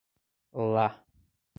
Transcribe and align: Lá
Lá 0.71 0.89